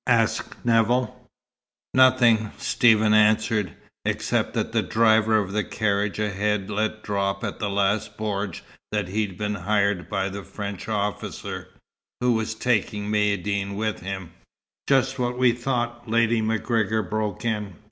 asked 0.09 0.55
Nevill. 0.65 1.29
"Nothing," 1.93 2.49
Stephen 2.57 3.13
answered, 3.13 3.73
"except 4.03 4.55
that 4.55 4.71
the 4.71 4.81
driver 4.81 5.37
of 5.37 5.51
the 5.51 5.63
carriage 5.63 6.17
ahead 6.17 6.71
let 6.71 7.03
drop 7.03 7.43
at 7.43 7.59
the 7.59 7.69
last 7.69 8.17
bordj 8.17 8.61
that 8.91 9.09
he'd 9.09 9.37
been 9.37 9.53
hired 9.53 10.09
by 10.09 10.27
the 10.27 10.41
French 10.41 10.89
officer, 10.89 11.67
who 12.19 12.33
was 12.33 12.55
taking 12.55 13.11
Maïeddine 13.11 13.75
with 13.75 13.99
him." 13.99 14.31
"Just 14.89 15.19
what 15.19 15.37
we 15.37 15.51
thought," 15.51 16.09
Lady 16.09 16.41
MacGregor 16.41 17.03
broke 17.03 17.45
in. 17.45 17.75